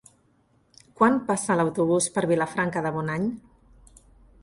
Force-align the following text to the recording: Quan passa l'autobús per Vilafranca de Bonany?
Quan 1.01 1.19
passa 1.27 1.59
l'autobús 1.61 2.09
per 2.17 2.25
Vilafranca 2.35 2.87
de 2.87 2.97
Bonany? 2.99 3.33